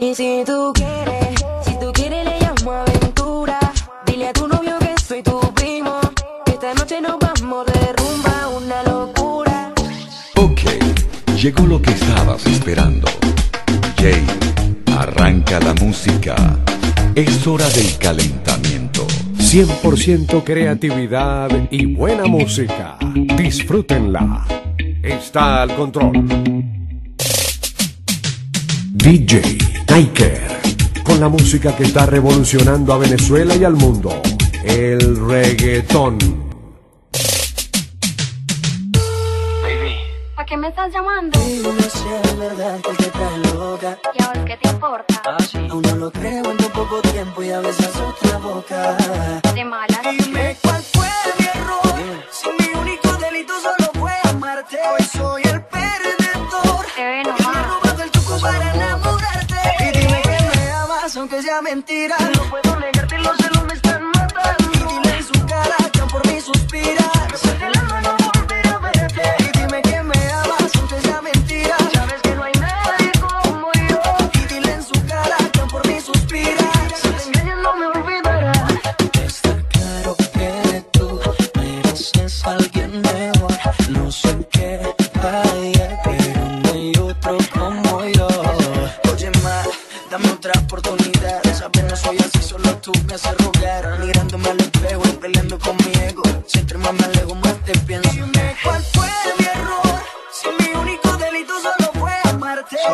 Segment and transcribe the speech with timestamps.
[0.00, 3.58] Y si tú quieres, si tú quieres le llamo aventura.
[4.06, 6.00] Dile a tu novio que soy tu primo.
[6.44, 9.72] Que esta noche nos vamos de rumba, una locura.
[10.36, 10.60] Ok,
[11.36, 13.08] llegó lo que estabas esperando.
[13.96, 14.24] Jay,
[14.96, 16.34] arranca la música.
[17.14, 19.06] Es hora del calentamiento.
[19.38, 22.98] 100% creatividad y buena música.
[23.36, 24.44] Disfrútenla.
[25.02, 26.24] Está al control.
[28.92, 30.40] DJ Tiger,
[31.04, 34.20] con la música que está revolucionando a Venezuela y al mundo,
[34.64, 36.18] el reggaetón.
[39.62, 39.94] Baby.
[40.34, 41.38] ¿Para qué me estás llamando?
[41.46, 43.98] Digo no sea verdad que te traes loca.
[44.18, 45.22] ¿Y a vos qué te importa?
[45.26, 45.58] Ah, sí.
[45.70, 48.96] Aún no lo creo en tu poco tiempo y a veces otra boca.
[49.54, 50.00] De mala.
[50.12, 50.56] Y me
[61.44, 62.16] ya mentira.
[62.36, 63.03] No puedo negar.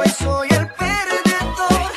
[0.04, 1.92] Y soy el perdedor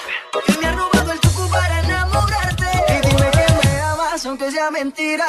[0.45, 2.65] Que me ha robado el chocu para enamorarte.
[2.89, 5.25] Y dime que me hagas aunque sea mentira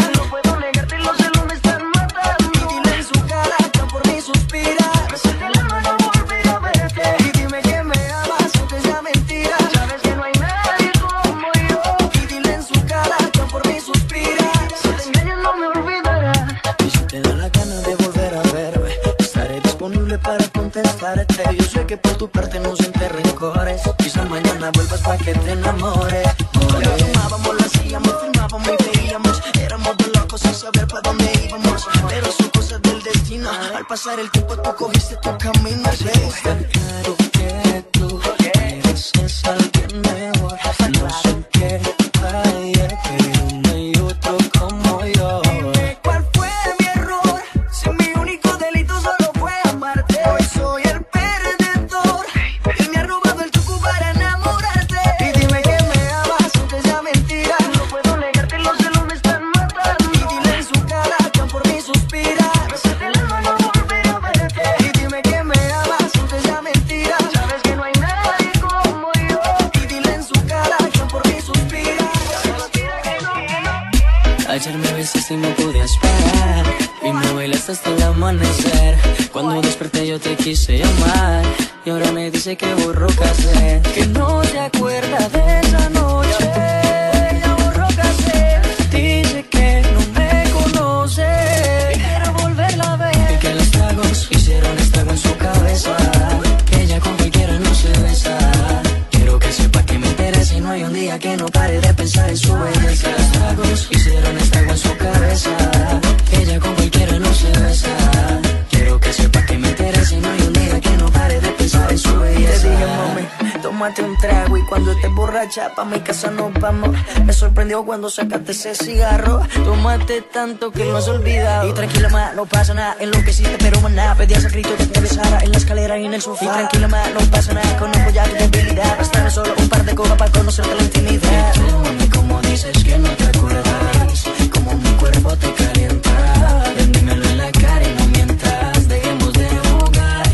[115.45, 116.91] la chapa, mi casa nos vamos.
[117.25, 119.43] Me sorprendió cuando sacaste ese cigarro.
[119.65, 121.69] Tomaste tanto que no has olvidado.
[121.69, 122.97] Y tranquila, ma, no pasa nada.
[122.99, 125.99] En lo que hiciste, pero maná, pedías a grito que te besara en la escalera
[125.99, 126.45] y en el sofá.
[126.45, 127.77] Y tranquila, ma, no pasa nada.
[127.77, 128.97] Conozco ya tu debilidad.
[128.97, 131.55] Bastaré solo un par de cosas para conocerte la intimidad.
[131.55, 136.65] Y tú, mami, como dices que no te acuerdas, como mi cuerpo te calienta.
[136.77, 138.89] Vendímelo en la cara y no mientas.
[138.89, 140.27] Dejemos de jugar.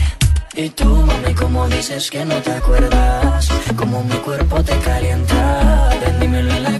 [0.55, 1.20] Y tú, mami,
[1.53, 6.80] como dices que no te acuerdas, como mi cuerpo te calienta, ven dímelo en la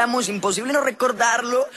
[0.00, 1.68] vacilamos, imposible no recordarlo.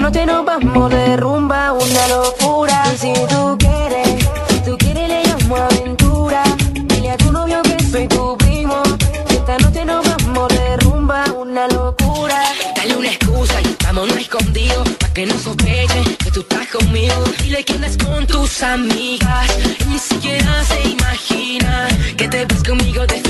[0.00, 2.84] Noche nos vamos de rumba, una locura.
[2.98, 4.24] Si tú quieres,
[4.64, 6.42] tú quieres le llamo aventura.
[6.72, 8.82] Dile a tu novio que soy tu primo,
[9.28, 12.42] que esta noche nos vamos de rumba, una locura.
[12.76, 17.62] Dale una excusa y vámonos escondidos Pa' que no sospechen que tú estás conmigo Dile
[17.62, 19.46] que andas con tus amigas
[19.80, 23.20] y Ni siquiera se imagina Que te vas conmigo de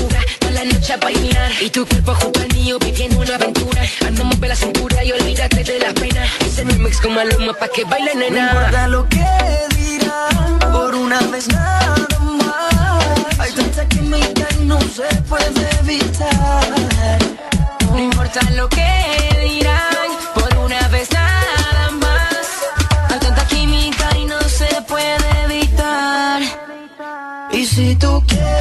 [0.91, 5.03] a bailar Y tu cuerpo junto al mío viviendo una aventura Andamos por la cintura
[5.03, 8.87] y olvídate de la pena Ese remix con Maluma pa' que baile No nena importa
[8.87, 9.25] lo que
[9.75, 13.39] dirán, por una vez nada más.
[13.39, 16.65] Hay tanta química y no se puede evitar.
[17.91, 18.89] No importa lo que
[19.43, 22.47] dirán Por una vez nada más
[23.09, 26.41] Hay tanta química y no se puede evitar.
[27.51, 28.60] Y si tú quieres,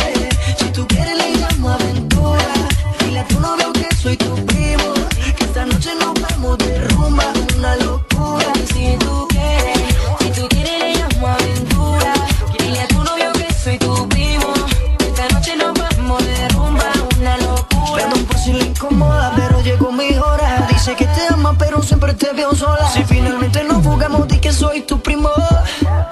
[24.60, 25.30] soy tu primo.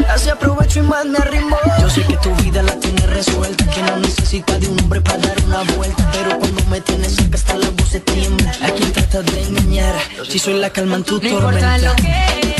[0.08, 1.56] Así aprovecho y más me arrimo.
[1.80, 5.18] Yo sé que tu vida la tienes resuelta, que no necesitas de un hombre para
[5.18, 6.10] dar una vuelta.
[6.12, 8.50] Pero cuando me tienes cerca, hasta la voz se tiembla.
[8.62, 9.94] A quien tratas de engañar,
[10.28, 11.78] si soy la calma en tu No importa tormenta.
[11.78, 12.57] lo que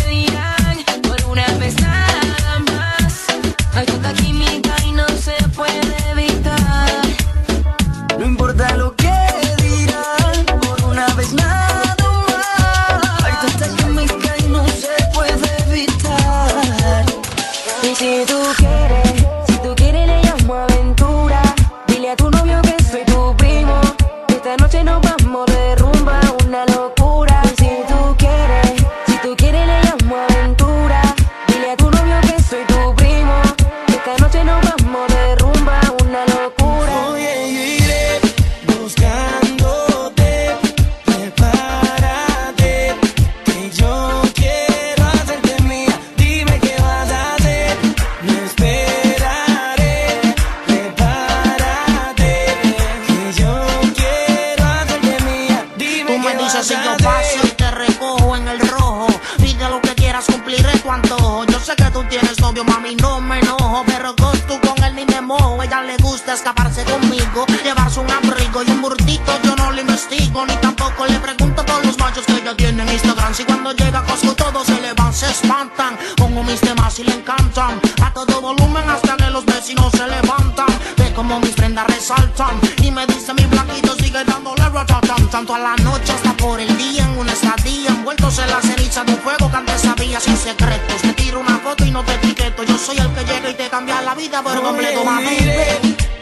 [91.99, 92.63] no te etiqueto.
[92.65, 95.37] Yo soy el que llega y te cambia la vida por completo, mami.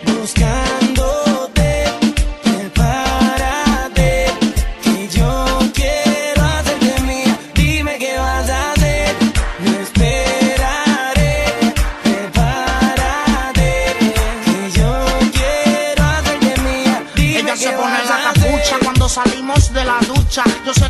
[0.05, 1.85] Buscándote,
[2.43, 4.27] prepárate,
[4.83, 7.39] que yo quiero hacerte mía.
[7.55, 9.15] Dime qué vas a hacer,
[9.61, 11.45] no esperaré,
[12.05, 13.71] prepárate,
[14.47, 17.03] que yo quiero hacerte mía.
[17.15, 18.79] Dime Ella qué se pone vas la capucha hacer.
[18.83, 20.45] cuando salimos de la ducha.
[20.65, 20.86] Yo sé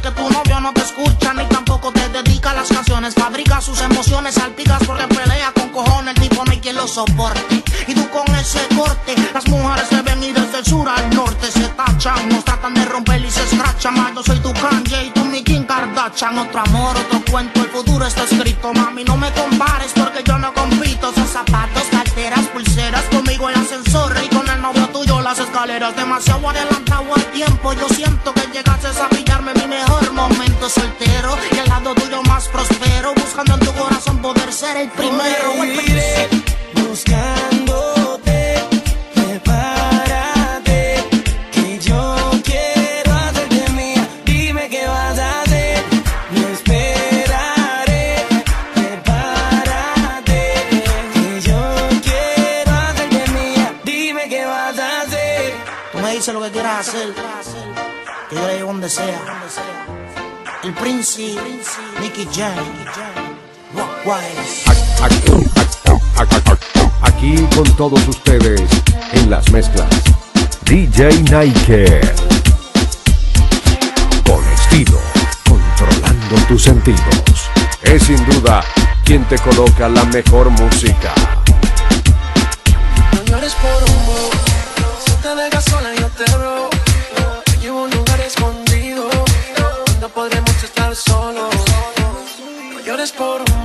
[2.68, 3.14] canciones.
[3.14, 6.14] Fabrica sus emociones, salpicas porque pelea con cojones.
[6.16, 7.62] El tipo no hay quien lo soporte.
[7.86, 11.50] Y tú con ese corte, las mujeres te ven y desde el sur al norte
[11.50, 12.28] se tachan.
[12.28, 13.94] Nos tratan de romper y se escrachan.
[13.94, 16.38] Más yo soy tu Kanye y tú mi Kim Kardashian.
[16.38, 18.72] Otro amor, otro cuento, el futuro está escrito.
[18.72, 21.12] Mami, no me compares porque yo no compito.
[21.14, 23.02] Son zapatos, carteras, pulseras.
[23.04, 25.94] Conmigo el ascensor y con el novio tuyo las escaleras.
[25.96, 27.72] Demasiado adelantado al tiempo.
[27.74, 31.05] Yo siento que llegaste a pillarme mi mejor momento soltero.
[34.74, 35.76] el primero o el.
[36.74, 38.58] Buscándote,
[39.14, 41.04] prepárate,
[41.52, 44.08] que yo quiero hacerte mía.
[44.24, 45.84] Dime qué vas a hacer,
[46.32, 48.26] me esperaré.
[48.74, 50.54] Prepárate,
[51.14, 53.74] que yo quiero hacerte mía.
[53.84, 55.54] Dime qué vas a hacer.
[55.92, 57.14] Tú me dices lo que quieras hacer,
[58.28, 59.48] que yo le donde sea.
[60.64, 61.40] El príncipe,
[62.00, 63.05] Nicky Jam.
[67.02, 68.62] Aquí, con todos ustedes
[69.12, 69.88] en las mezclas.
[70.64, 72.00] DJ Nike.
[74.24, 75.00] Con estilo,
[75.48, 77.50] controlando tus sentidos.
[77.82, 78.62] Es sin duda
[79.04, 81.12] quien te coloca la mejor música.
[83.12, 84.30] No llores por bo,
[85.04, 86.70] si te dejas sola yo te robo.
[87.60, 89.08] Te un lugar escondido,
[90.14, 91.54] podremos estar solos.
[92.72, 93.56] No llores por un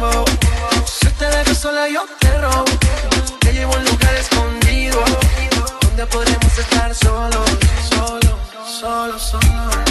[1.61, 2.65] sola yo te robo.
[3.39, 4.97] Te llevo a un lugar escondido,
[5.83, 7.49] donde podremos estar solos,
[7.87, 9.90] solos, solos, solos.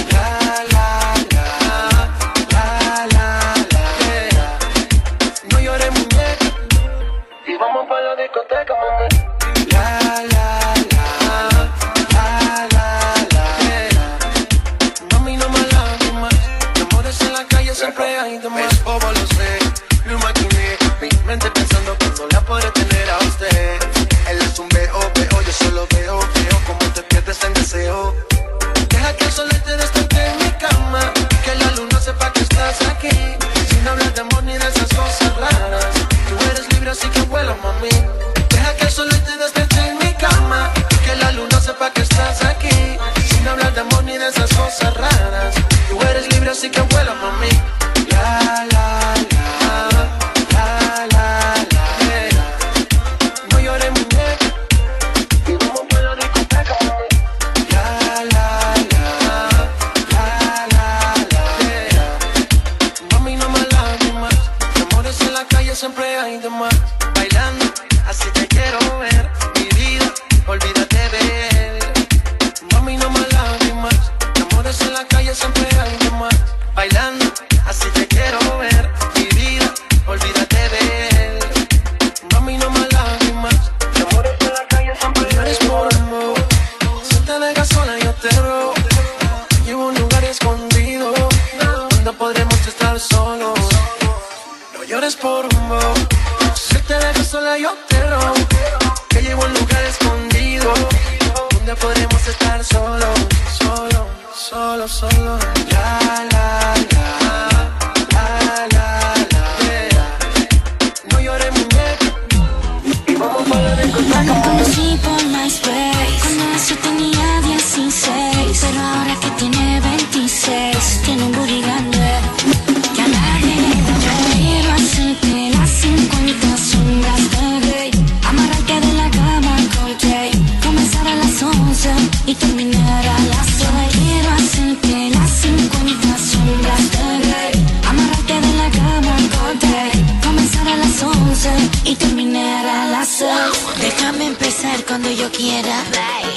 [132.26, 138.70] Y terminar a las 6 Quiero hacerte las 50 sombras de Grey Amarrarte de la
[138.70, 139.16] cama
[139.60, 141.50] Jay Comenzar a las 11
[141.84, 145.82] y terminar a las 6 Déjame empezar cuando yo quiera.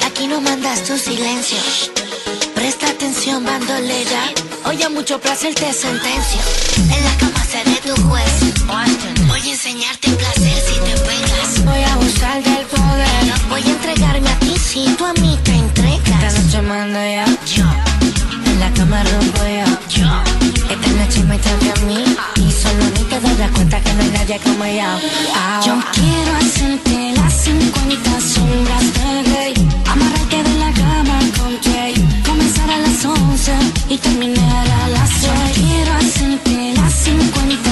[0.08, 1.58] Aquí no mandas tu silencio.
[2.56, 4.32] Presta atención, bandolera.
[4.66, 6.40] Hoy a mucho placer te sentencio.
[6.78, 8.32] En la cama seré tu juez.
[9.28, 11.66] Voy a enseñarte placer si te pegas.
[11.66, 13.34] Voy a abusar del poder.
[13.50, 15.52] Voy a entregarme a ti si tú a mí te
[16.74, 17.26] yo.
[17.46, 17.66] Yo.
[18.46, 19.66] En la cama rompo yo.
[19.90, 20.10] Yo.
[20.72, 22.04] Esta noche me toca a mí.
[22.36, 24.92] Y solo ni te darás cuenta que no hay nadie como yo.
[25.66, 29.54] Yo quiero hacerte las 50 sombras de Grey.
[29.86, 31.94] Amarrarte de la cama con Jay.
[32.26, 33.52] Comenzar a las 11
[33.90, 35.32] y terminar a las 6.
[35.54, 37.63] Quiero hacerte las 50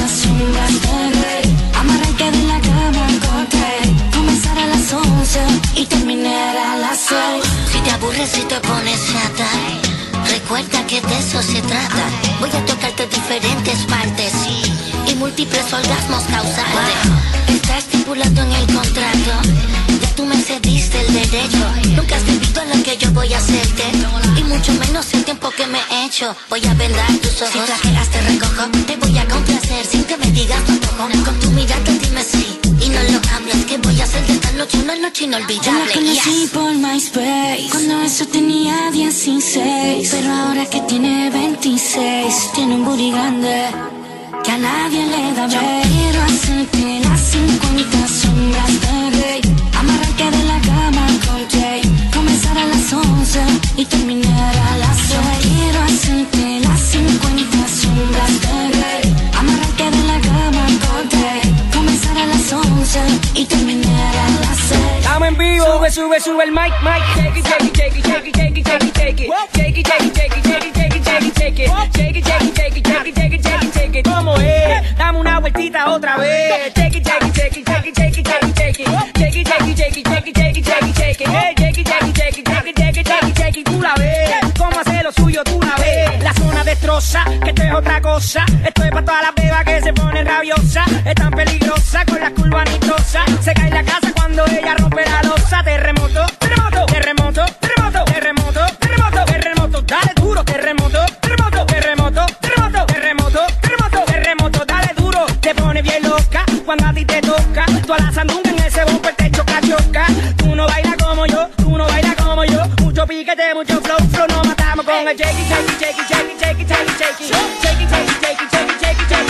[10.91, 12.03] que de eso se trata.
[12.41, 14.33] Voy a tocarte diferentes partes
[15.07, 16.93] y múltiples orgasmos causarte.
[17.48, 19.31] Está estipulado en el contrato.
[20.01, 21.65] Ya tú me cediste el derecho.
[21.95, 23.83] Nunca has vivido lo que yo voy a hacerte.
[24.38, 26.36] Y mucho menos el tiempo que me he hecho.
[26.50, 27.69] Voy a vendar tus ojos.
[27.81, 28.90] Si te recojo.
[34.75, 35.62] Una noche inolvidable.
[35.63, 37.68] Yo la conocí por MySpace.
[37.72, 40.10] Cuando eso tenía 16.
[40.12, 42.51] Pero ahora que tiene 26.
[42.54, 43.66] Tiene un booty grande
[44.44, 45.88] que a nadie le da ver.
[45.88, 49.42] Quiero hacerte las 50 sombras de Grey.
[49.80, 50.81] Amarrarte de la cama
[66.22, 67.01] Sube, el mic, mic.
[67.16, 69.30] Shake it, shake it, shake it, shake it, shake it, shake it, shake it.
[69.56, 71.70] Shake it, shake it, shake it, shake it, shake it, shake it, shake it.
[71.96, 74.06] Shake it, shake it, shake it, shake it, shake it, shake it, shake it.
[74.06, 74.98] ¿Cómo es?
[74.98, 76.74] Dame una vueltita otra vez.
[76.75, 78.88] Shake it, shake it, shake it, shake it, shake it, shake it, shake it.
[79.18, 81.28] Shake it, shake it, shake it, shake it, shake it, shake it, shake it.
[81.28, 83.66] Hey, shake it, shake it, shake it, shake it, shake it, shake it, shake it.
[83.66, 84.54] Tú la ves.
[84.60, 85.44] ¿Cómo hace lo suyo?
[85.44, 86.24] Tú la ves.
[86.24, 88.46] La zona destroza, que esto es otra cosa.
[88.63, 90.88] Esto es para todas las bebas que se ponen rabiosas.
[91.04, 93.25] Es tan peligrosa con la curva anitrosa.
[93.42, 94.12] Se cae la casa
[106.63, 107.65] cuando a ti te toca.
[107.86, 110.06] Tú a la sandunga en ese bumper te choca, choca.
[110.38, 112.62] Tú no bailas como yo, tú no bailas como yo.
[112.82, 114.27] Mucho piquete, mucho flow, flow.
[114.27, 115.48] Nos matamos con el it, shake it,
[115.80, 117.51] shake it, shake it, shake it, shake it, shake it.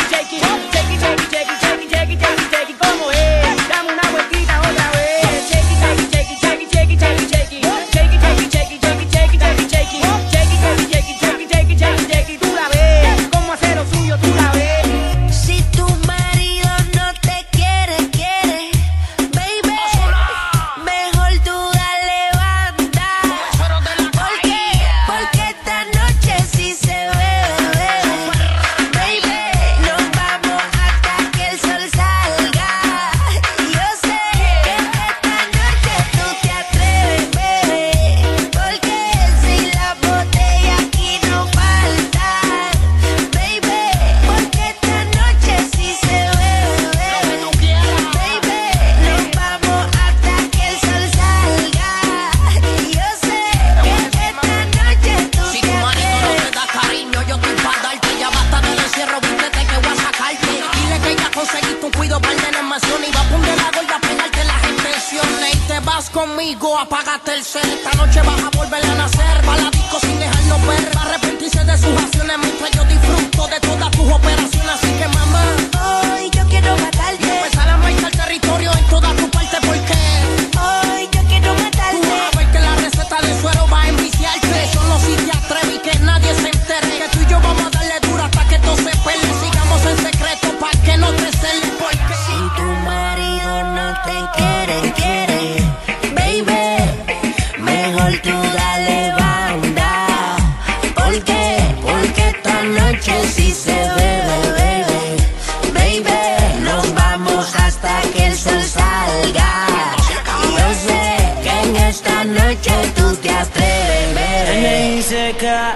[0.10, 0.71] Shake
[115.42, 115.76] seca.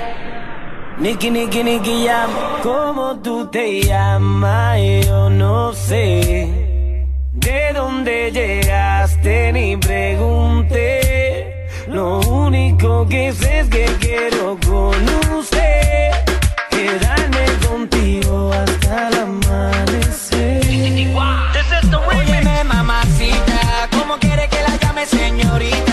[0.99, 2.60] Niki, Niki, Niki, llama.
[2.63, 4.80] ¿Cómo tú te llamas?
[5.06, 6.47] Yo no sé.
[7.34, 9.51] ¿De dónde llegaste?
[9.51, 11.67] Ni pregunté.
[11.88, 14.95] Lo único que sé es que quiero con
[15.38, 16.12] usted.
[16.69, 20.62] Quedarme contigo hasta el amanecer.
[22.08, 25.85] Óyeme, mamacita, ¿cómo quiere que la llame señorita?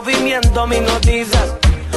[0.00, 1.54] Movimiento me notizas.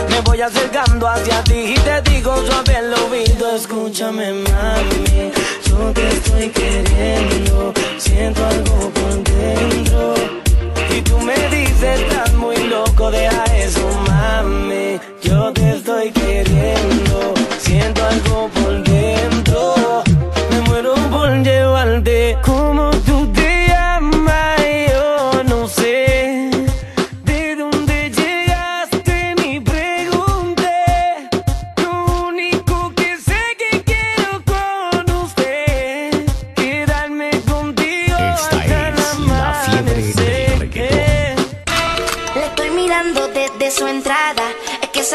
[0.10, 5.32] Me voy acercando hacia ti y te digo suave al oído, escúchame mami,
[5.68, 10.14] yo te estoy queriendo, siento algo por dentro.
[10.96, 13.49] Y tú me dices, estás muy loco, deja eso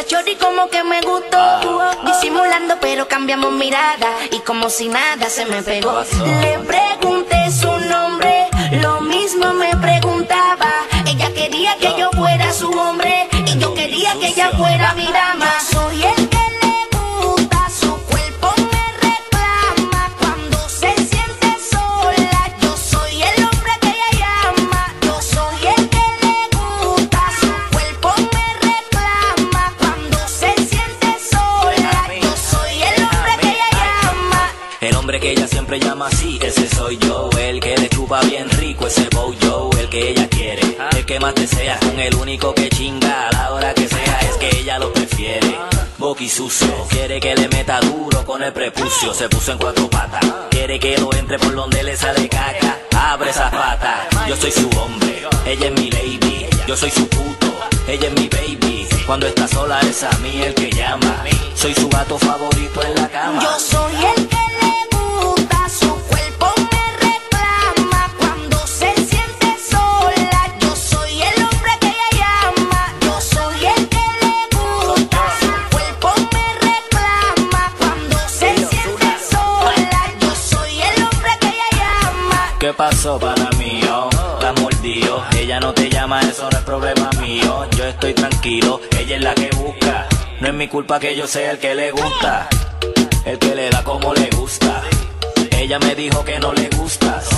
[0.06, 1.90] chori como que me gustó.
[2.04, 4.08] Disimulando, pero cambiamos mirada.
[4.30, 6.02] Y como si nada se me pegó.
[6.40, 8.48] Le pregunté su nombre.
[8.80, 9.00] Lo
[49.04, 50.24] negocio se puso en cuatro patas.
[50.50, 52.78] Quiere que lo entre por donde le sale caca.
[52.96, 54.08] Abre esa pata.
[54.28, 56.46] Yo soy su hombre, ella es mi lady.
[56.66, 57.54] Yo soy su puto,
[57.86, 58.88] ella es mi baby.
[59.06, 61.24] Cuando está sola es a mí el que llama.
[61.54, 63.42] Soy su gato favorito en la cama.
[90.74, 92.48] culpa que yo sea el que le gusta,
[93.24, 94.82] el que le da como le gusta.
[95.52, 97.28] Ella me dijo que no le gustas,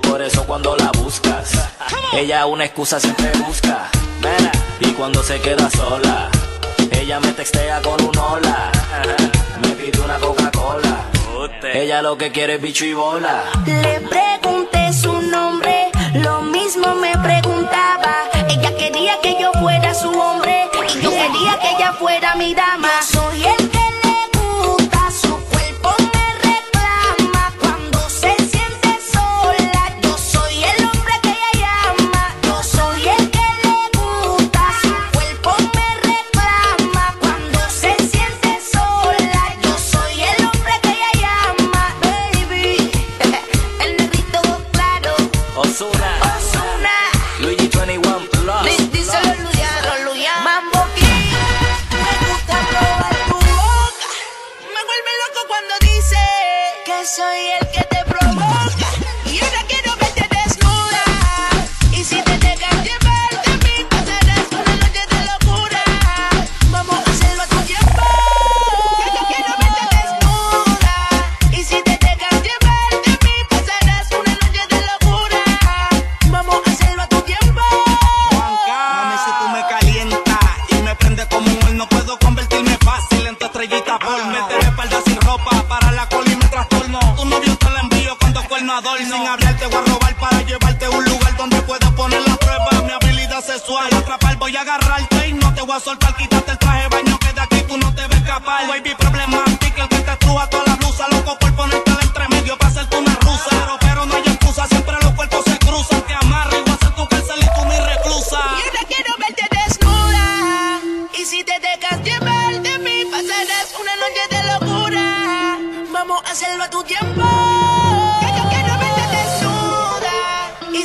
[0.00, 1.50] por eso cuando la buscas,
[2.14, 3.90] ella una excusa siempre busca.
[4.80, 6.30] Y cuando se queda sola,
[6.92, 8.72] ella me textea con un hola,
[9.60, 11.10] me pide una Coca-Cola.
[11.74, 13.44] Ella lo que quiere es bicho y bola.
[21.88, 22.88] afuera mi dama.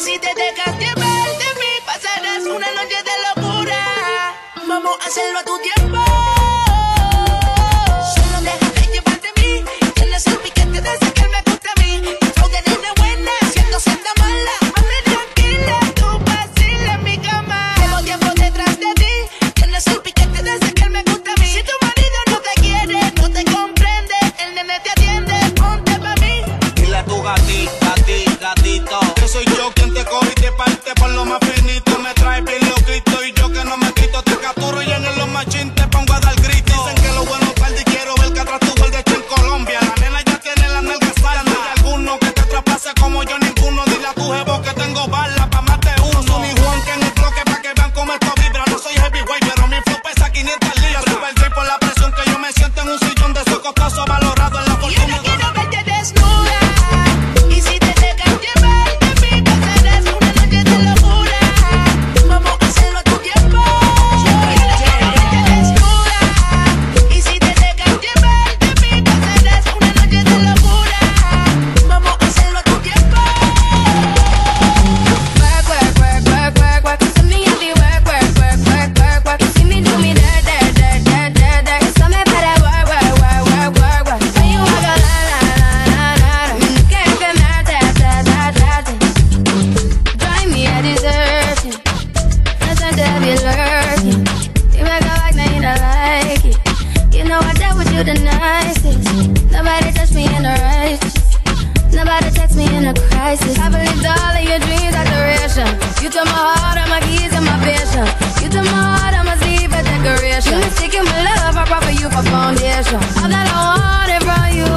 [0.03, 4.35] Si te dejas llevar de mí, pasarás una noche de locura.
[4.67, 6.50] Vamos a hacerlo a tu tiempo.
[51.19, 54.40] perdí por la presión que yo me siento en un sillón de su costoso valor.
[103.21, 103.55] crisis.
[103.55, 105.69] Heavenly darling, your dreams are duration.
[106.01, 108.05] You took my heart, all my keys, and my vision.
[108.41, 110.57] You took my heart, all my leave a decoration.
[110.57, 113.01] You mistaken my love, I brought for you for foundation.
[113.21, 114.69] All that I wanted from you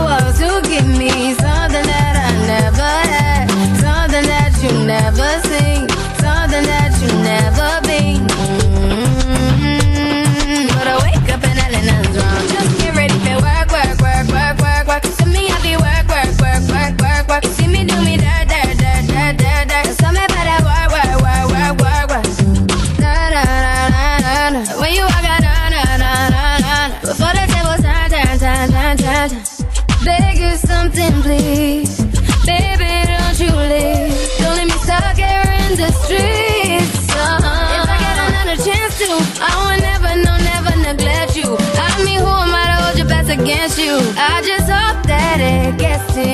[43.78, 43.98] you.
[44.16, 46.33] I just hope that it gets to you.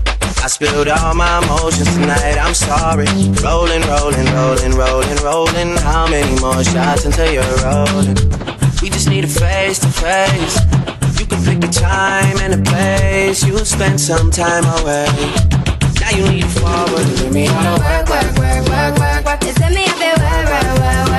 [0.51, 3.05] Spilled all my emotions tonight, I'm sorry.
[3.41, 5.77] Rolling, rolling, rolling, rolling, rolling.
[5.77, 8.15] How many more shots until you're rolling?
[8.81, 10.59] We just need a face to face.
[11.17, 13.47] You can pick the time and the place.
[13.47, 15.07] You'll spend some time away.
[16.01, 17.47] Now you need forward with me.
[17.47, 19.43] Work, work, work, work, work, work.
[19.43, 21.10] You send me up the work, work, work, work,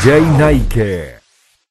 [0.00, 1.19] DJ Nike.